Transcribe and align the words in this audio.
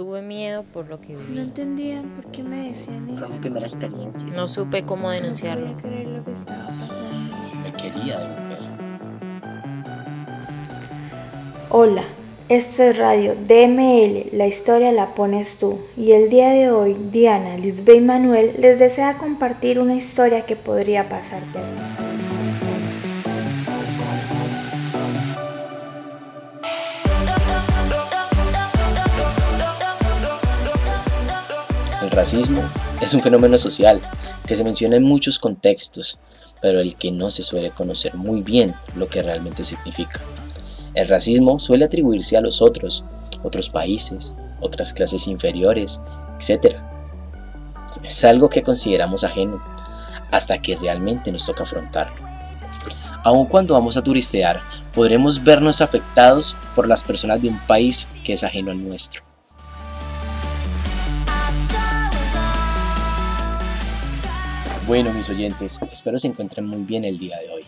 tuve 0.00 0.22
miedo 0.22 0.64
por 0.72 0.88
lo 0.88 0.98
que 0.98 1.14
viví. 1.14 1.34
No 1.34 1.42
entendía 1.42 2.02
por 2.16 2.24
qué 2.32 2.42
me 2.42 2.70
decían 2.70 3.06
eso. 3.10 3.18
Fue 3.18 3.34
mi 3.34 3.38
primera 3.40 3.66
experiencia. 3.66 4.30
No 4.34 4.48
supe 4.48 4.86
cómo 4.86 5.10
denunciarlo. 5.10 5.66
No 5.66 5.72
podía 5.74 5.90
creer 5.90 6.06
lo 6.06 6.24
que 6.24 6.32
estaba 6.32 6.64
pasando. 6.64 7.36
Me 7.62 7.70
quería 7.70 8.18
devolver. 8.18 8.58
Hola, 11.68 12.04
esto 12.48 12.82
es 12.82 12.96
Radio 12.96 13.34
DML, 13.34 14.38
la 14.38 14.46
historia 14.46 14.90
la 14.90 15.14
pones 15.14 15.58
tú. 15.58 15.78
Y 15.98 16.12
el 16.12 16.30
día 16.30 16.48
de 16.48 16.70
hoy, 16.70 16.96
Diana, 17.12 17.58
Lisbeth 17.58 17.96
y 17.96 18.00
Manuel 18.00 18.54
les 18.58 18.78
desea 18.78 19.18
compartir 19.18 19.78
una 19.78 19.96
historia 19.96 20.46
que 20.46 20.56
podría 20.56 21.10
pasarte 21.10 21.58
a 21.58 21.62
ti. 21.62 21.99
El 32.10 32.16
racismo 32.16 32.60
es 33.00 33.14
un 33.14 33.22
fenómeno 33.22 33.56
social 33.56 34.00
que 34.44 34.56
se 34.56 34.64
menciona 34.64 34.96
en 34.96 35.04
muchos 35.04 35.38
contextos, 35.38 36.18
pero 36.60 36.80
el 36.80 36.96
que 36.96 37.12
no 37.12 37.30
se 37.30 37.44
suele 37.44 37.70
conocer 37.70 38.16
muy 38.16 38.42
bien 38.42 38.74
lo 38.96 39.06
que 39.06 39.22
realmente 39.22 39.62
significa. 39.62 40.20
El 40.94 41.06
racismo 41.06 41.60
suele 41.60 41.84
atribuirse 41.84 42.36
a 42.36 42.40
los 42.40 42.62
otros, 42.62 43.04
otros 43.44 43.70
países, 43.70 44.34
otras 44.60 44.92
clases 44.92 45.28
inferiores, 45.28 46.02
etc. 46.40 46.78
Es 48.02 48.24
algo 48.24 48.48
que 48.48 48.64
consideramos 48.64 49.22
ajeno, 49.22 49.62
hasta 50.32 50.60
que 50.60 50.76
realmente 50.76 51.30
nos 51.30 51.46
toca 51.46 51.62
afrontarlo. 51.62 52.26
Aun 53.22 53.46
cuando 53.46 53.74
vamos 53.74 53.96
a 53.96 54.02
turistear, 54.02 54.60
podremos 54.92 55.44
vernos 55.44 55.80
afectados 55.80 56.56
por 56.74 56.88
las 56.88 57.04
personas 57.04 57.40
de 57.40 57.50
un 57.50 57.60
país 57.68 58.08
que 58.24 58.32
es 58.32 58.42
ajeno 58.42 58.72
al 58.72 58.82
nuestro. 58.82 59.29
Bueno, 64.90 65.12
mis 65.12 65.30
oyentes, 65.30 65.78
espero 65.92 66.18
se 66.18 66.26
encuentren 66.26 66.66
muy 66.66 66.82
bien 66.82 67.04
el 67.04 67.16
día 67.16 67.38
de 67.38 67.48
hoy. 67.48 67.62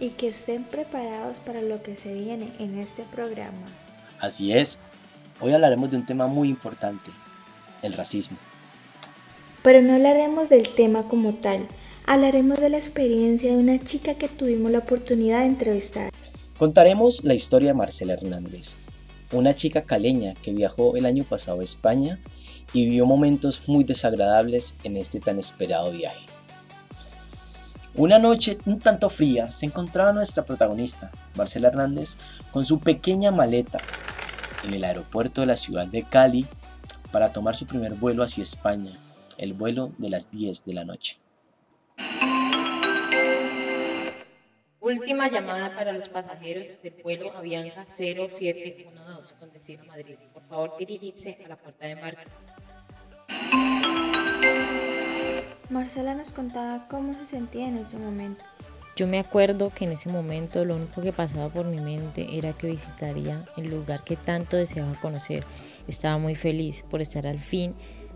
Y 0.00 0.10
que 0.10 0.26
estén 0.26 0.64
preparados 0.64 1.38
para 1.38 1.62
lo 1.62 1.84
que 1.84 1.94
se 1.94 2.12
viene 2.12 2.50
en 2.58 2.76
este 2.80 3.04
programa. 3.04 3.64
Así 4.18 4.52
es, 4.52 4.80
hoy 5.40 5.52
hablaremos 5.52 5.92
de 5.92 5.98
un 5.98 6.04
tema 6.04 6.26
muy 6.26 6.48
importante, 6.48 7.12
el 7.82 7.92
racismo. 7.92 8.36
Pero 9.62 9.82
no 9.82 9.94
hablaremos 9.94 10.48
del 10.48 10.68
tema 10.68 11.04
como 11.04 11.34
tal, 11.34 11.68
hablaremos 12.06 12.58
de 12.58 12.70
la 12.70 12.78
experiencia 12.78 13.52
de 13.52 13.56
una 13.56 13.78
chica 13.84 14.14
que 14.14 14.26
tuvimos 14.26 14.72
la 14.72 14.78
oportunidad 14.78 15.42
de 15.42 15.46
entrevistar. 15.46 16.10
Contaremos 16.58 17.22
la 17.22 17.34
historia 17.34 17.68
de 17.68 17.74
Marcela 17.74 18.14
Hernández, 18.14 18.78
una 19.32 19.54
chica 19.54 19.82
caleña 19.82 20.34
que 20.34 20.52
viajó 20.52 20.96
el 20.96 21.06
año 21.06 21.24
pasado 21.24 21.60
a 21.60 21.64
España 21.64 22.18
y 22.72 22.84
vivió 22.84 23.06
momentos 23.06 23.62
muy 23.66 23.84
desagradables 23.84 24.76
en 24.84 24.96
este 24.96 25.20
tan 25.20 25.38
esperado 25.38 25.90
viaje. 25.90 26.26
Una 27.94 28.18
noche 28.18 28.58
un 28.66 28.78
tanto 28.78 29.08
fría 29.08 29.50
se 29.50 29.66
encontraba 29.66 30.12
nuestra 30.12 30.44
protagonista, 30.44 31.10
Marcela 31.34 31.68
Hernández, 31.68 32.16
con 32.52 32.64
su 32.64 32.78
pequeña 32.78 33.30
maleta 33.30 33.78
en 34.64 34.74
el 34.74 34.84
aeropuerto 34.84 35.40
de 35.40 35.46
la 35.46 35.56
ciudad 35.56 35.86
de 35.86 36.02
Cali 36.02 36.46
para 37.10 37.32
tomar 37.32 37.56
su 37.56 37.66
primer 37.66 37.94
vuelo 37.94 38.22
hacia 38.22 38.42
España, 38.42 38.98
el 39.38 39.54
vuelo 39.54 39.92
de 39.96 40.10
las 40.10 40.30
10 40.30 40.66
de 40.66 40.74
la 40.74 40.84
noche. 40.84 41.18
Última 44.86 45.28
llamada 45.28 45.74
para 45.74 45.92
los 45.92 46.08
pasajeros 46.08 46.64
del 46.80 46.94
vuelo 47.02 47.36
Avianca 47.36 47.84
0712 47.84 49.34
con 49.36 49.50
destino 49.50 49.82
a 49.82 49.86
Madrid. 49.86 50.14
Por 50.32 50.44
favor, 50.44 50.74
dirigirse 50.78 51.36
a 51.44 51.48
la 51.48 51.56
puerta 51.56 51.86
de 51.86 51.92
embarque. 51.92 52.22
Marcela 55.70 56.14
nos 56.14 56.30
contaba 56.30 56.86
cómo 56.86 57.18
se 57.18 57.26
sentía 57.26 57.66
en 57.66 57.78
ese 57.78 57.96
momento. 57.96 58.44
Yo 58.94 59.08
me 59.08 59.18
acuerdo 59.18 59.70
que 59.70 59.86
en 59.86 59.92
ese 59.92 60.08
momento 60.08 60.64
lo 60.64 60.76
único 60.76 61.02
que 61.02 61.12
pasaba 61.12 61.48
por 61.48 61.66
mi 61.66 61.80
mente 61.80 62.38
era 62.38 62.52
que 62.52 62.68
visitaría 62.68 63.44
el 63.56 63.68
lugar 63.68 64.04
que 64.04 64.14
tanto 64.14 64.56
deseaba 64.56 64.94
conocer. 65.00 65.42
Estaba 65.88 66.16
muy 66.18 66.36
feliz 66.36 66.84
por 66.88 67.00
estar 67.00 67.26
al 67.26 67.40
fin, 67.40 67.74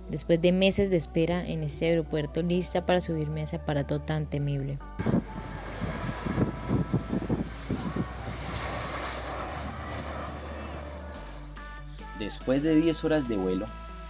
después 0.08 0.40
de 0.40 0.52
meses 0.52 0.88
de 0.88 0.98
espera 0.98 1.44
en 1.44 1.64
ese 1.64 1.86
aeropuerto, 1.86 2.42
lista 2.42 2.86
para 2.86 3.00
subirme 3.00 3.40
a 3.40 3.44
ese 3.44 3.56
aparato 3.56 4.00
tan 4.00 4.30
temible. 4.30 4.78
Después 12.20 12.62
de 12.62 12.74
10 12.74 13.02
horas 13.04 13.28
de 13.28 13.38
vuelo, 13.38 13.64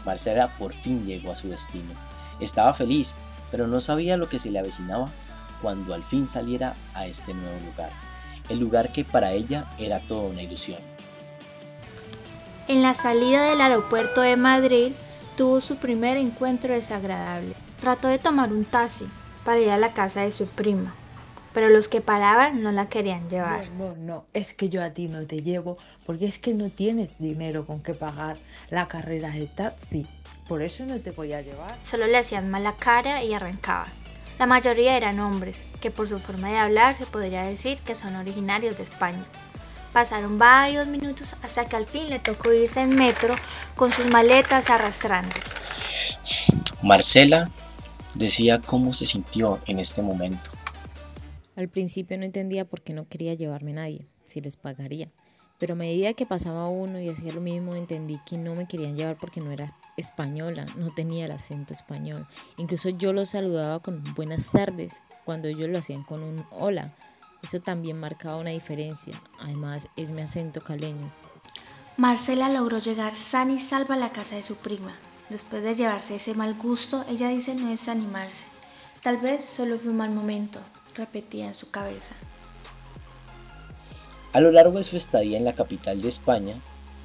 Marcela 0.05 0.59
por 0.59 0.73
fin 0.73 1.07
llegó 1.07 1.31
a 1.31 1.37
su 1.37 1.49
destino. 1.49 1.93
Estaba 2.41 2.75
feliz, 2.75 3.15
pero 3.53 3.69
no 3.69 3.81
sabía 3.81 4.17
lo 4.17 4.29
que 4.29 4.41
se 4.41 4.51
le 4.51 4.59
avecinaba 4.59 5.09
cuando 5.63 5.95
al 5.95 6.03
fin 6.03 6.27
saliera 6.27 6.75
a 6.93 7.07
este 7.07 7.33
nuevo 7.35 7.57
lugar, 7.67 7.93
el 8.49 8.59
lugar 8.59 8.91
que 8.91 9.05
para 9.05 9.31
ella 9.31 9.67
era 9.79 10.01
toda 10.01 10.29
una 10.29 10.43
ilusión. 10.43 10.81
En 12.67 12.83
la 12.83 12.95
salida 12.95 13.45
del 13.45 13.61
aeropuerto 13.61 14.23
de 14.23 14.37
Madrid 14.37 14.93
tuvo 15.37 15.61
su 15.61 15.77
primer 15.77 16.17
encuentro 16.17 16.75
desagradable. 16.75 17.55
Trató 17.79 18.09
de 18.09 18.19
tomar 18.19 18.53
un 18.53 18.65
taxi 18.65 19.07
para 19.45 19.61
ir 19.61 19.71
a 19.71 19.79
la 19.79 19.95
casa 19.95 20.23
de 20.23 20.33
su 20.33 20.47
prima, 20.47 20.95
pero 21.53 21.69
los 21.69 21.89
que 21.89 22.01
paraban 22.01 22.63
no 22.63 22.73
la 22.73 22.89
querían 22.89 23.29
llevar. 23.29 23.69
No, 23.71 23.89
no, 23.89 23.97
no, 23.97 24.25
es 24.33 24.55
que 24.55 24.69
yo 24.69 24.83
a 24.83 24.91
ti 24.91 25.09
no 25.09 25.27
te 25.27 25.43
llevo 25.43 25.79
porque 26.07 26.27
es 26.27 26.39
que 26.39 26.55
no 26.55 26.71
tienes 26.71 27.11
dinero 27.19 27.67
con 27.67 27.83
que 27.83 27.95
pagar 27.95 28.37
la 28.71 28.89
carrera 28.89 29.31
de 29.31 29.47
taxi. 29.47 30.07
Por 30.49 30.63
eso 30.63 30.85
no 30.85 30.99
te 30.99 31.11
voy 31.11 31.33
a 31.33 31.43
llevar. 31.43 31.77
Solo 31.85 32.07
le 32.07 32.19
hacían 32.19 32.51
mala 32.51 32.75
cara 32.77 33.23
y 33.23 33.35
arrancaban. 33.35 33.91
La 34.39 34.47
mayoría 34.47 34.97
eran 34.97 35.21
hombres, 35.21 35.57
que 35.81 35.91
por 35.91 36.09
su 36.09 36.19
forma 36.19 36.49
de 36.49 36.57
hablar 36.57 36.97
se 36.97 37.07
podría 37.07 37.43
decir 37.43 37.79
que 37.79 37.95
son 37.95 38.17
originarios 38.17 38.77
de 38.77 38.85
España. 38.85 39.25
Pasaron 39.93 40.39
varios 40.39 40.87
minutos 40.87 41.35
hasta 41.43 41.67
que 41.67 41.77
al 41.77 41.87
fin 41.87 42.09
le 42.09 42.21
tocó 42.21 42.53
irse 42.53 42.81
en 42.81 42.95
metro 42.95 43.35
con 43.77 43.93
sus 43.93 44.07
maletas 44.07 44.71
arrastrando. 44.71 45.35
Marcela 46.83 47.51
decía 48.15 48.61
cómo 48.65 48.93
se 48.93 49.05
sintió 49.05 49.61
en 49.67 49.79
este 49.79 50.01
momento. 50.01 50.51
Al 51.61 51.69
principio 51.69 52.17
no 52.17 52.25
entendía 52.25 52.65
por 52.65 52.81
qué 52.81 52.95
no 52.95 53.07
quería 53.07 53.35
llevarme 53.35 53.75
nadie, 53.75 54.07
si 54.25 54.41
les 54.41 54.57
pagaría. 54.57 55.11
Pero 55.59 55.75
a 55.75 55.77
medida 55.77 56.15
que 56.15 56.25
pasaba 56.25 56.71
uno 56.71 56.99
y 56.99 57.11
hacía 57.11 57.35
lo 57.35 57.43
mismo, 57.43 57.75
entendí 57.75 58.19
que 58.25 58.39
no 58.39 58.55
me 58.55 58.67
querían 58.67 58.97
llevar 58.97 59.19
porque 59.19 59.43
no 59.43 59.53
era 59.53 59.77
española, 59.99 60.65
no 60.79 60.91
tenía 60.95 61.27
el 61.27 61.33
acento 61.33 61.75
español. 61.75 62.27
Incluso 62.57 62.89
yo 62.89 63.13
los 63.13 63.29
saludaba 63.29 63.81
con 63.81 64.03
buenas 64.15 64.53
tardes, 64.53 65.03
cuando 65.27 65.49
ellos 65.49 65.69
lo 65.69 65.77
hacían 65.77 66.03
con 66.03 66.23
un 66.23 66.47
hola. 66.51 66.95
Eso 67.43 67.61
también 67.61 68.01
marcaba 68.01 68.39
una 68.39 68.53
diferencia. 68.53 69.23
Además, 69.39 69.87
es 69.97 70.13
mi 70.13 70.23
acento 70.23 70.63
caleño. 70.63 71.13
Marcela 71.99 72.49
logró 72.49 72.79
llegar 72.79 73.15
sana 73.15 73.53
y 73.53 73.61
salva 73.61 73.97
a 73.97 73.99
la 73.99 74.13
casa 74.13 74.37
de 74.37 74.43
su 74.43 74.57
prima. 74.57 74.97
Después 75.29 75.63
de 75.63 75.75
llevarse 75.75 76.17
ese 76.17 76.33
mal 76.33 76.55
gusto, 76.55 77.05
ella 77.07 77.29
dice 77.29 77.55
no 77.55 77.69
desanimarse. 77.69 78.47
Tal 79.03 79.19
vez 79.19 79.45
solo 79.45 79.79
fue 79.79 79.91
un 79.91 79.99
mal 79.99 80.11
momento, 80.11 80.59
repetía 81.01 81.49
en 81.49 81.55
su 81.55 81.71
cabeza. 81.71 82.15
A 84.33 84.41
lo 84.41 84.53
largo 84.53 84.77
de 84.79 84.85
su 84.85 84.97
estadía 84.97 85.39
en 85.39 85.45
la 85.45 85.55
capital 85.55 86.03
de 86.03 86.09
España, 86.09 86.55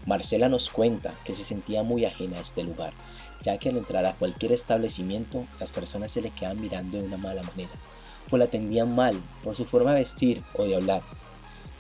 Marcela 0.05 0.49
nos 0.49 0.69
cuenta 0.69 1.15
que 1.23 1.33
se 1.33 1.43
sentía 1.43 1.81
muy 1.81 2.05
ajena 2.05 2.37
a 2.37 2.41
este 2.41 2.61
lugar, 2.61 2.93
ya 3.41 3.57
que 3.57 3.69
al 3.69 3.77
entrar 3.77 4.05
a 4.05 4.13
cualquier 4.13 4.51
establecimiento 4.51 5.45
las 5.59 5.71
personas 5.71 6.11
se 6.11 6.21
le 6.21 6.29
quedan 6.29 6.61
mirando 6.61 6.97
de 6.97 7.05
una 7.05 7.17
mala 7.17 7.41
manera, 7.41 7.71
o 8.29 8.37
la 8.37 8.45
atendían 8.45 8.93
mal 8.93 9.19
por 9.43 9.55
su 9.55 9.65
forma 9.65 9.93
de 9.93 10.01
vestir 10.01 10.43
o 10.55 10.65
de 10.65 10.75
hablar. 10.75 11.01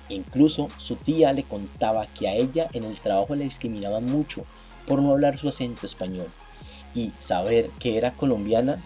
Incluso 0.07 0.69
su 0.77 0.95
tía 0.95 1.33
le 1.33 1.43
contaba 1.43 2.07
que 2.07 2.29
a 2.29 2.33
ella 2.33 2.69
en 2.73 2.85
el 2.85 2.99
trabajo 2.99 3.35
le 3.35 3.43
discriminaban 3.43 4.05
mucho 4.05 4.45
por 4.87 5.01
no 5.01 5.11
hablar 5.11 5.37
su 5.37 5.49
acento 5.49 5.85
español, 5.85 6.29
y 6.95 7.11
saber 7.19 7.69
que 7.77 7.97
era 7.97 8.13
colombiana 8.13 8.81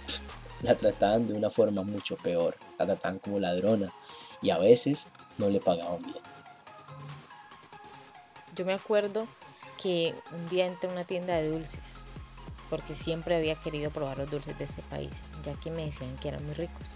la 0.64 0.76
trataban 0.76 1.28
de 1.28 1.36
una 1.36 1.52
forma 1.52 1.84
mucho 1.84 2.18
peor, 2.18 2.58
la 2.80 2.86
trataban 2.86 3.20
como 3.20 3.40
ladrona, 3.40 3.94
y 4.42 4.50
a 4.50 4.58
veces 4.58 5.08
no 5.38 5.50
le 5.50 5.60
pagaban 5.60 6.02
bien. 6.02 6.18
Yo 8.56 8.66
me 8.66 8.74
acuerdo 8.74 9.28
que 9.82 10.16
un 10.32 10.50
día 10.50 10.66
entré 10.66 10.90
a 10.90 10.94
una 10.94 11.04
tienda 11.04 11.36
de 11.36 11.50
dulces, 11.50 12.04
porque 12.70 12.96
siempre 12.96 13.36
había 13.36 13.56
querido 13.56 13.92
probar 13.92 14.18
los 14.18 14.30
dulces 14.30 14.58
de 14.58 14.66
este 14.66 14.82
país, 14.84 15.22
ya 15.44 15.54
que 15.54 15.72
me 15.72 15.86
decían 15.86 16.18
que 16.18 16.30
eran 16.30 16.46
muy 16.46 16.56
ricos. 16.56 16.88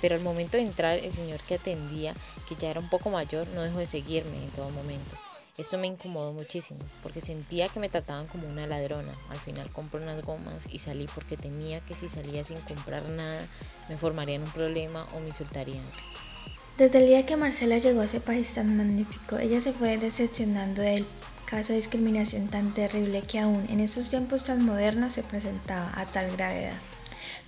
Pero 0.00 0.14
al 0.14 0.22
momento 0.22 0.56
de 0.56 0.62
entrar, 0.62 0.98
el 0.98 1.12
señor 1.12 1.40
que 1.42 1.54
atendía, 1.54 2.14
que 2.48 2.54
ya 2.54 2.70
era 2.70 2.80
un 2.80 2.88
poco 2.88 3.10
mayor, 3.10 3.46
no 3.48 3.62
dejó 3.62 3.78
de 3.78 3.86
seguirme 3.86 4.36
en 4.36 4.50
todo 4.50 4.68
momento. 4.70 5.16
Esto 5.58 5.78
me 5.78 5.86
incomodó 5.86 6.32
muchísimo, 6.34 6.80
porque 7.02 7.22
sentía 7.22 7.68
que 7.68 7.80
me 7.80 7.88
trataban 7.88 8.26
como 8.26 8.46
una 8.46 8.66
ladrona. 8.66 9.12
Al 9.30 9.38
final 9.38 9.70
compré 9.72 10.02
unas 10.02 10.22
gomas 10.22 10.68
y 10.70 10.80
salí 10.80 11.06
porque 11.14 11.38
temía 11.38 11.80
que 11.80 11.94
si 11.94 12.08
salía 12.08 12.44
sin 12.44 12.58
comprar 12.60 13.08
nada, 13.08 13.48
me 13.88 13.96
formarían 13.96 14.42
un 14.42 14.50
problema 14.50 15.06
o 15.14 15.20
me 15.20 15.28
insultarían. 15.28 15.84
Desde 16.76 16.98
el 16.98 17.06
día 17.06 17.24
que 17.24 17.36
Marcela 17.36 17.78
llegó 17.78 18.02
a 18.02 18.04
ese 18.04 18.20
país 18.20 18.52
tan 18.52 18.76
magnífico, 18.76 19.38
ella 19.38 19.62
se 19.62 19.72
fue 19.72 19.96
decepcionando 19.96 20.82
de 20.82 20.96
él 20.96 21.06
caso 21.46 21.72
de 21.72 21.78
discriminación 21.78 22.48
tan 22.48 22.74
terrible 22.74 23.22
que 23.22 23.38
aún 23.38 23.64
en 23.70 23.80
estos 23.80 24.10
tiempos 24.10 24.44
tan 24.44 24.62
modernos 24.62 25.14
se 25.14 25.22
presentaba 25.22 25.90
a 25.94 26.04
tal 26.04 26.30
gravedad. 26.32 26.74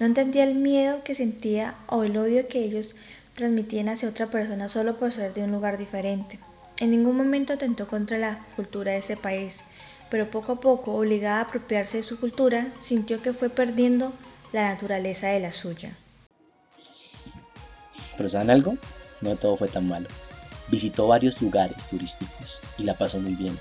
No 0.00 0.06
entendía 0.06 0.44
el 0.44 0.55
miedo 0.55 1.02
que 1.05 1.14
sentía 1.14 1.75
o 1.88 2.05
el 2.05 2.16
odio 2.16 2.49
que 2.49 2.60
ellos 2.60 2.96
transmitían 3.34 3.88
hacia 3.88 4.08
otra 4.08 4.28
persona 4.28 4.69
solo 4.69 4.96
por 4.96 5.12
ser 5.12 5.34
de 5.34 5.43
un 5.43 5.50
lugar 5.50 5.76
diferente. 5.76 6.38
En 6.81 6.91
ningún 6.91 7.17
momento 7.17 7.53
atentó 7.53 7.89
contra 7.89 8.19
la 8.19 8.47
cultura 8.55 8.93
de 8.93 8.99
ese 8.99 9.17
país, 9.17 9.65
pero 10.11 10.31
poco 10.31 10.53
a 10.53 10.61
poco, 10.61 10.95
obligada 10.95 11.39
a 11.39 11.43
apropiarse 11.43 11.97
de 11.97 12.03
su 12.05 12.21
cultura, 12.21 12.69
sintió 12.79 13.21
que 13.21 13.33
fue 13.33 13.51
perdiendo 13.51 14.13
la 14.53 14.71
naturaleza 14.71 15.29
de 15.29 15.41
la 15.41 15.51
suya. 15.51 15.97
Pero 18.17 18.29
¿saben 18.29 18.51
algo? 18.51 18.79
No 19.21 19.35
todo 19.37 19.57
fue 19.57 19.69
tan 19.69 19.89
malo. 19.89 20.09
Visitó 20.69 21.09
varios 21.09 21.43
lugares 21.43 21.89
turísticos 21.89 22.61
y 22.79 22.85
la 22.85 22.97
pasó 22.97 23.19
muy 23.19 23.35
bien. 23.35 23.59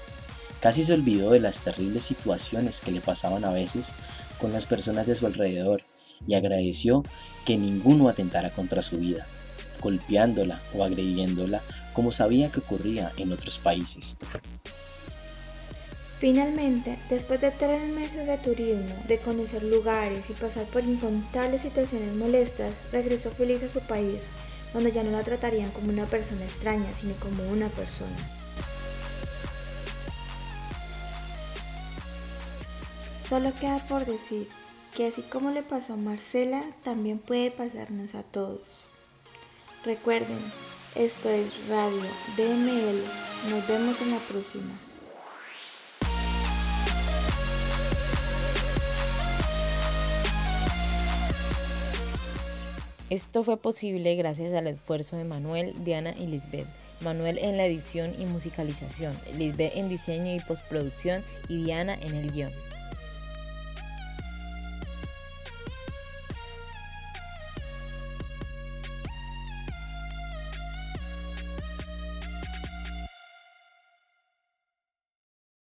Casi 0.60 0.84
se 0.84 0.94
olvidó 0.94 1.32
de 1.32 1.40
las 1.40 1.64
terribles 1.64 2.04
situaciones 2.04 2.82
que 2.82 2.92
le 2.92 3.02
pasaban 3.02 3.46
a 3.46 3.52
veces 3.52 3.94
con 4.40 4.54
las 4.54 4.66
personas 4.66 5.08
de 5.08 5.16
su 5.16 5.26
alrededor 5.26 5.84
y 6.28 6.36
agradeció 6.36 7.04
que 7.46 7.58
ninguno 7.58 8.10
atentara 8.10 8.50
contra 8.52 8.82
su 8.82 8.98
vida, 8.98 9.26
golpeándola 9.88 10.60
o 10.74 10.84
agrediéndola 10.84 11.62
como 11.94 12.12
sabía 12.12 12.52
que 12.52 12.60
ocurría 12.60 13.14
en 13.18 13.32
otros 13.32 13.58
países. 13.58 14.18
Finalmente, 16.20 16.98
después 17.10 17.40
de 17.40 17.52
tres 17.52 17.84
meses 17.88 18.28
de 18.28 18.38
turismo, 18.38 18.96
de 19.08 19.20
conocer 19.20 19.64
lugares 19.64 20.30
y 20.30 20.34
pasar 20.34 20.66
por 20.66 20.84
incontables 20.84 21.62
situaciones 21.62 22.14
molestas, 22.16 22.74
regresó 22.92 23.32
feliz 23.32 23.64
a 23.64 23.70
su 23.70 23.82
país, 23.82 24.28
donde 24.74 24.92
ya 24.92 25.04
no 25.04 25.12
la 25.12 25.24
tratarían 25.24 25.72
como 25.72 25.90
una 25.90 26.06
persona 26.06 26.44
extraña, 26.44 26.90
sino 26.96 27.14
como 27.16 27.48
una 27.48 27.70
persona. 27.70 28.18
Solo 33.28 33.54
queda 33.60 33.80
por 33.88 34.06
decir 34.06 34.48
que 34.96 35.08
así 35.08 35.22
como 35.22 35.52
le 35.52 35.62
pasó 35.62 35.94
a 35.94 35.98
Marcela, 35.98 36.64
también 36.84 37.20
puede 37.20 37.52
pasarnos 37.52 38.16
a 38.16 38.24
todos. 38.24 38.88
Recuerden, 39.88 40.40
esto 40.96 41.30
es 41.30 41.70
Radio 41.70 42.02
DML. 42.36 43.02
Nos 43.50 43.68
vemos 43.70 44.02
en 44.02 44.12
la 44.12 44.18
próxima. 44.18 44.78
Esto 53.10 53.46
fue 53.46 53.56
posible 53.56 54.14
gracias 54.18 54.54
al 54.54 54.68
esfuerzo 54.68 55.16
de 55.16 55.24
Manuel, 55.24 55.74
Diana 55.86 56.14
y 56.20 56.28
Lisbeth. 56.28 56.68
Manuel 57.00 57.38
en 57.38 57.56
la 57.56 57.66
edición 57.66 58.12
y 58.20 58.26
musicalización, 58.26 59.18
Lisbeth 59.38 59.78
en 59.78 59.88
diseño 59.88 60.36
y 60.36 60.42
postproducción 60.42 61.24
y 61.48 61.64
Diana 61.64 61.94
en 61.94 62.14
el 62.14 62.34
guion. 62.34 62.67